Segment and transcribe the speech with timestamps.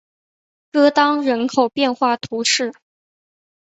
[0.71, 2.73] 戈当人口变化图示